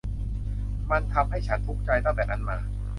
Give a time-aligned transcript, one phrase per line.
[0.91, 2.57] มันทำให้ฉันทุกข์ใจตั้งแต่นั้นมา